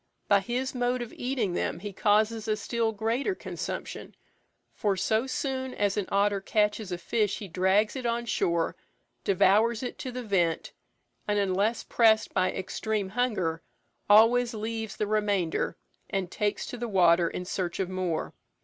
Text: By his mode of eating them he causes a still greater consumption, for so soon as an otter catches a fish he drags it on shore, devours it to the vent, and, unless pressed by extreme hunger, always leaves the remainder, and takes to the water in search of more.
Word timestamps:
By 0.27 0.39
his 0.39 0.73
mode 0.73 1.03
of 1.03 1.13
eating 1.13 1.53
them 1.53 1.77
he 1.77 1.93
causes 1.93 2.47
a 2.47 2.57
still 2.57 2.91
greater 2.91 3.35
consumption, 3.35 4.15
for 4.73 4.97
so 4.97 5.27
soon 5.27 5.75
as 5.75 5.95
an 5.95 6.07
otter 6.09 6.41
catches 6.41 6.91
a 6.91 6.97
fish 6.97 7.37
he 7.37 7.47
drags 7.47 7.95
it 7.95 8.07
on 8.07 8.25
shore, 8.25 8.75
devours 9.23 9.83
it 9.83 9.99
to 9.99 10.11
the 10.11 10.23
vent, 10.23 10.71
and, 11.27 11.37
unless 11.37 11.83
pressed 11.83 12.33
by 12.33 12.51
extreme 12.51 13.09
hunger, 13.09 13.61
always 14.09 14.55
leaves 14.55 14.95
the 14.97 15.05
remainder, 15.05 15.77
and 16.09 16.31
takes 16.31 16.65
to 16.65 16.77
the 16.77 16.87
water 16.89 17.29
in 17.29 17.45
search 17.45 17.79
of 17.79 17.87
more. 17.87 18.33